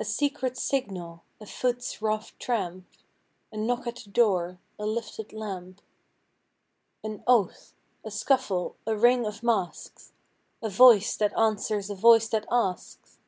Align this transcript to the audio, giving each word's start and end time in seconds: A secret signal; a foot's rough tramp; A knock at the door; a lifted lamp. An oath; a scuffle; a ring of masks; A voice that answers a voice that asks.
A 0.00 0.04
secret 0.04 0.58
signal; 0.58 1.22
a 1.40 1.46
foot's 1.46 2.02
rough 2.02 2.36
tramp; 2.40 2.86
A 3.52 3.56
knock 3.56 3.86
at 3.86 3.94
the 3.94 4.10
door; 4.10 4.58
a 4.80 4.84
lifted 4.84 5.32
lamp. 5.32 5.80
An 7.04 7.22
oath; 7.28 7.72
a 8.04 8.10
scuffle; 8.10 8.74
a 8.84 8.96
ring 8.96 9.24
of 9.24 9.44
masks; 9.44 10.12
A 10.60 10.68
voice 10.68 11.16
that 11.18 11.38
answers 11.38 11.88
a 11.88 11.94
voice 11.94 12.28
that 12.30 12.46
asks. 12.50 13.20